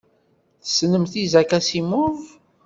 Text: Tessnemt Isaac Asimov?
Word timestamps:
Tessnemt 0.61 1.13
Isaac 1.23 1.51
Asimov? 1.59 2.17